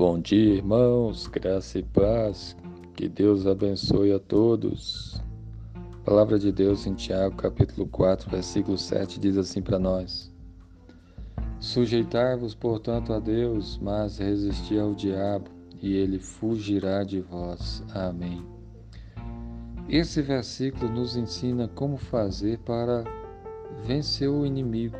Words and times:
Bom 0.00 0.18
dia, 0.18 0.54
irmãos, 0.54 1.26
graça 1.26 1.78
e 1.78 1.82
paz, 1.82 2.56
que 2.96 3.06
Deus 3.06 3.46
abençoe 3.46 4.14
a 4.14 4.18
todos. 4.18 5.22
A 5.74 6.04
palavra 6.06 6.38
de 6.38 6.50
Deus 6.50 6.86
em 6.86 6.94
Tiago, 6.94 7.36
capítulo 7.36 7.86
4, 7.86 8.30
versículo 8.30 8.78
7, 8.78 9.20
diz 9.20 9.36
assim 9.36 9.60
para 9.60 9.78
nós: 9.78 10.32
Sujeitar-vos, 11.58 12.54
portanto, 12.54 13.12
a 13.12 13.18
Deus, 13.18 13.78
mas 13.82 14.16
resistir 14.16 14.80
ao 14.80 14.94
diabo, 14.94 15.50
e 15.82 15.92
ele 15.94 16.18
fugirá 16.18 17.04
de 17.04 17.20
vós. 17.20 17.84
Amém. 17.94 18.42
Esse 19.86 20.22
versículo 20.22 20.90
nos 20.90 21.14
ensina 21.14 21.68
como 21.68 21.98
fazer 21.98 22.58
para 22.60 23.04
vencer 23.86 24.30
o 24.30 24.46
inimigo 24.46 24.96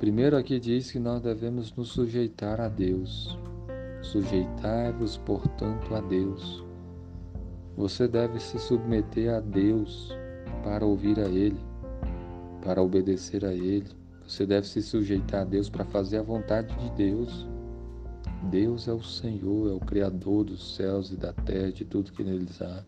Primeiro 0.00 0.34
aqui 0.34 0.58
diz 0.58 0.90
que 0.90 0.98
nós 0.98 1.20
devemos 1.20 1.76
nos 1.76 1.90
sujeitar 1.90 2.58
a 2.58 2.68
Deus. 2.68 3.38
Sujeitai-vos, 4.00 5.18
portanto, 5.18 5.94
a 5.94 6.00
Deus. 6.00 6.64
Você 7.76 8.08
deve 8.08 8.40
se 8.40 8.58
submeter 8.58 9.30
a 9.34 9.40
Deus 9.40 10.10
para 10.64 10.86
ouvir 10.86 11.20
a 11.20 11.28
Ele, 11.28 11.60
para 12.64 12.82
obedecer 12.82 13.44
a 13.44 13.52
Ele. 13.52 13.90
Você 14.26 14.46
deve 14.46 14.66
se 14.66 14.80
sujeitar 14.80 15.42
a 15.42 15.44
Deus 15.44 15.68
para 15.68 15.84
fazer 15.84 16.16
a 16.16 16.22
vontade 16.22 16.74
de 16.78 16.90
Deus. 16.92 17.46
Deus 18.44 18.88
é 18.88 18.94
o 18.94 19.02
Senhor, 19.02 19.68
é 19.68 19.74
o 19.74 19.80
Criador 19.80 20.44
dos 20.44 20.76
céus 20.76 21.12
e 21.12 21.16
da 21.16 21.34
terra, 21.34 21.72
de 21.72 21.84
tudo 21.84 22.10
que 22.10 22.24
neles 22.24 22.62
há. 22.62 22.82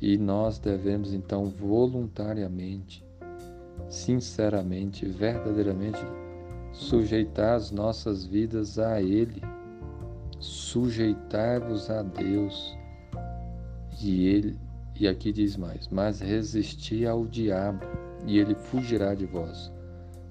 E 0.00 0.16
nós 0.16 0.58
devemos 0.58 1.12
então 1.12 1.44
voluntariamente 1.44 3.04
sinceramente, 3.88 5.06
verdadeiramente 5.06 6.00
sujeitar 6.72 7.54
as 7.54 7.70
nossas 7.70 8.24
vidas 8.24 8.78
a 8.78 9.00
Ele, 9.00 9.42
sujeitar-vos 10.38 11.90
a 11.90 12.02
Deus. 12.02 12.76
E 14.02 14.26
Ele, 14.26 14.58
e 14.98 15.06
aqui 15.06 15.32
diz 15.32 15.56
mais, 15.56 15.88
mas 15.88 16.20
resistir 16.20 17.06
ao 17.06 17.26
diabo, 17.26 17.84
e 18.26 18.38
ele 18.38 18.54
fugirá 18.54 19.14
de 19.14 19.26
vós. 19.26 19.72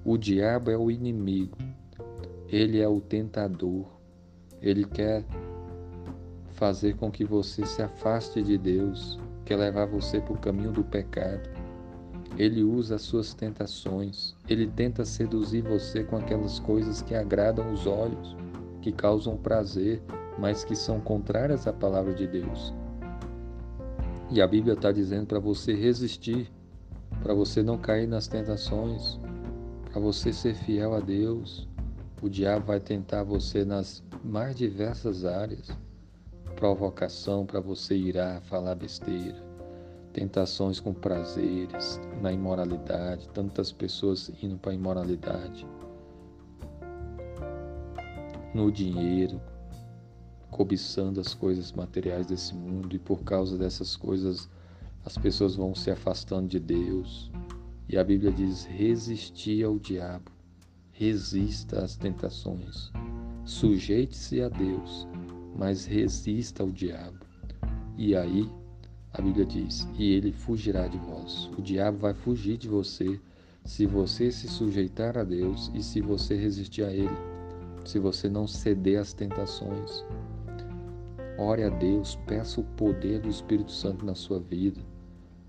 O 0.04 0.16
diabo 0.16 0.70
é 0.70 0.76
o 0.76 0.90
inimigo, 0.90 1.56
ele 2.48 2.80
é 2.80 2.88
o 2.88 3.00
tentador, 3.00 3.86
ele 4.60 4.84
quer 4.84 5.24
fazer 6.50 6.96
com 6.96 7.10
que 7.10 7.24
você 7.24 7.64
se 7.64 7.82
afaste 7.82 8.42
de 8.42 8.58
Deus, 8.58 9.18
quer 9.44 9.56
levar 9.56 9.86
você 9.86 10.20
para 10.20 10.32
o 10.32 10.38
caminho 10.38 10.72
do 10.72 10.82
pecado. 10.82 11.55
Ele 12.38 12.62
usa 12.62 12.96
as 12.96 13.02
suas 13.02 13.32
tentações. 13.32 14.34
Ele 14.48 14.66
tenta 14.66 15.04
seduzir 15.04 15.62
você 15.62 16.04
com 16.04 16.16
aquelas 16.16 16.58
coisas 16.58 17.00
que 17.00 17.14
agradam 17.14 17.72
os 17.72 17.86
olhos, 17.86 18.36
que 18.82 18.92
causam 18.92 19.36
prazer, 19.36 20.02
mas 20.38 20.62
que 20.62 20.76
são 20.76 21.00
contrárias 21.00 21.66
à 21.66 21.72
palavra 21.72 22.12
de 22.12 22.26
Deus. 22.26 22.74
E 24.30 24.42
a 24.42 24.46
Bíblia 24.46 24.74
está 24.74 24.92
dizendo 24.92 25.26
para 25.26 25.38
você 25.38 25.72
resistir, 25.72 26.50
para 27.22 27.32
você 27.32 27.62
não 27.62 27.78
cair 27.78 28.06
nas 28.06 28.28
tentações, 28.28 29.18
para 29.90 30.00
você 30.00 30.32
ser 30.32 30.54
fiel 30.54 30.94
a 30.94 31.00
Deus. 31.00 31.66
O 32.20 32.28
diabo 32.28 32.66
vai 32.66 32.80
tentar 32.80 33.22
você 33.22 33.64
nas 33.64 34.02
mais 34.22 34.54
diversas 34.56 35.24
áreas 35.24 35.70
provocação 36.56 37.44
para 37.44 37.60
você 37.60 37.94
irar, 37.94 38.40
falar 38.40 38.74
besteira 38.74 39.46
tentações 40.16 40.80
com 40.80 40.94
prazeres, 40.94 42.00
na 42.22 42.32
imoralidade, 42.32 43.28
tantas 43.34 43.70
pessoas 43.70 44.32
indo 44.42 44.56
para 44.56 44.72
a 44.72 44.74
imoralidade, 44.74 45.66
no 48.54 48.72
dinheiro, 48.72 49.38
cobiçando 50.50 51.20
as 51.20 51.34
coisas 51.34 51.70
materiais 51.70 52.26
desse 52.26 52.54
mundo 52.54 52.96
e 52.96 52.98
por 52.98 53.24
causa 53.24 53.58
dessas 53.58 53.94
coisas 53.94 54.48
as 55.04 55.18
pessoas 55.18 55.54
vão 55.54 55.74
se 55.74 55.90
afastando 55.90 56.48
de 56.48 56.58
Deus. 56.58 57.30
E 57.86 57.98
a 57.98 58.02
Bíblia 58.02 58.32
diz: 58.32 58.64
resistir 58.64 59.64
ao 59.64 59.78
diabo, 59.78 60.32
resista 60.92 61.84
às 61.84 61.94
tentações, 61.94 62.90
sujeite-se 63.44 64.40
a 64.40 64.48
Deus, 64.48 65.06
mas 65.54 65.84
resista 65.84 66.62
ao 66.62 66.70
diabo. 66.70 67.18
E 67.98 68.16
aí 68.16 68.50
a 69.16 69.22
Bíblia 69.22 69.46
diz: 69.46 69.88
E 69.98 70.12
ele 70.12 70.30
fugirá 70.30 70.86
de 70.86 70.98
vós. 70.98 71.50
O 71.56 71.62
diabo 71.62 71.98
vai 71.98 72.12
fugir 72.12 72.58
de 72.58 72.68
você 72.68 73.18
se 73.64 73.86
você 73.86 74.30
se 74.30 74.46
sujeitar 74.46 75.16
a 75.16 75.24
Deus 75.24 75.70
e 75.74 75.82
se 75.82 76.00
você 76.00 76.36
resistir 76.36 76.84
a 76.84 76.92
Ele, 76.92 77.16
se 77.84 77.98
você 77.98 78.28
não 78.28 78.46
ceder 78.46 79.00
às 79.00 79.12
tentações. 79.12 80.04
Ore 81.38 81.64
a 81.64 81.70
Deus, 81.70 82.16
peça 82.26 82.60
o 82.60 82.64
poder 82.64 83.20
do 83.20 83.28
Espírito 83.28 83.72
Santo 83.72 84.04
na 84.04 84.14
sua 84.14 84.38
vida, 84.38 84.80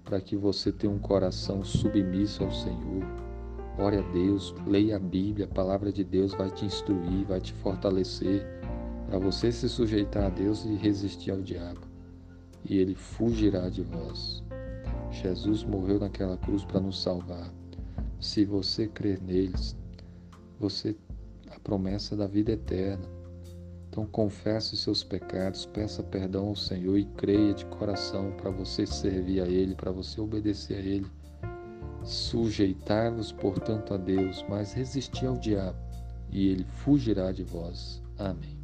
para 0.03 0.19
que 0.19 0.35
você 0.35 0.71
tenha 0.71 0.91
um 0.91 0.99
coração 0.99 1.63
submisso 1.63 2.43
ao 2.43 2.51
Senhor. 2.51 3.05
Ore 3.77 3.97
a 3.97 4.01
Deus, 4.13 4.55
leia 4.65 4.95
a 4.95 4.99
Bíblia, 4.99 5.45
a 5.45 5.53
palavra 5.53 5.91
de 5.91 6.03
Deus 6.03 6.33
vai 6.33 6.49
te 6.49 6.65
instruir, 6.65 7.25
vai 7.27 7.39
te 7.39 7.53
fortalecer, 7.53 8.45
para 9.07 9.19
você 9.19 9.51
se 9.51 9.69
sujeitar 9.69 10.23
a 10.23 10.29
Deus 10.29 10.65
e 10.65 10.73
resistir 10.75 11.31
ao 11.31 11.41
diabo 11.41 11.96
e 12.67 12.77
ele 12.77 12.95
fugirá 12.95 13.69
de 13.69 13.81
vós. 13.81 14.43
Jesus 15.11 15.63
morreu 15.63 15.99
naquela 15.99 16.37
cruz 16.37 16.63
para 16.63 16.79
nos 16.79 17.01
salvar. 17.01 17.51
Se 18.19 18.45
você 18.45 18.87
crer 18.87 19.21
neles, 19.21 19.75
você 20.59 20.95
a 21.49 21.59
promessa 21.59 22.15
da 22.15 22.27
vida 22.27 22.51
eterna. 22.51 23.05
Então 23.89 24.05
confesse 24.05 24.77
seus 24.77 25.03
pecados, 25.03 25.65
peça 25.65 26.03
perdão 26.03 26.49
ao 26.49 26.55
Senhor 26.55 26.97
e 26.97 27.05
creia 27.05 27.53
de 27.53 27.65
coração 27.65 28.31
para 28.37 28.51
você 28.51 28.85
servir 28.85 29.41
a 29.41 29.47
Ele, 29.47 29.73
para 29.73 29.91
você 29.91 30.21
obedecer 30.21 30.75
a 30.75 30.81
Ele. 30.81 31.07
Sujeitai-vos, 32.03 33.31
portanto, 33.31 33.93
a 33.93 33.97
Deus, 33.97 34.45
mas 34.47 34.71
resisti 34.71 35.25
ao 35.25 35.35
diabo, 35.35 35.77
e 36.29 36.47
ele 36.49 36.63
fugirá 36.63 37.31
de 37.31 37.43
vós. 37.43 38.01
Amém. 38.17 38.55